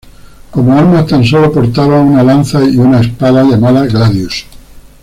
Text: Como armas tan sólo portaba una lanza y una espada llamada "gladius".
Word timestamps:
Como 0.49 0.75
armas 0.75 1.05
tan 1.05 1.23
sólo 1.23 1.51
portaba 1.53 2.01
una 2.01 2.23
lanza 2.23 2.63
y 2.65 2.75
una 2.75 3.01
espada 3.01 3.43
llamada 3.43 3.85
"gladius". 3.85 4.47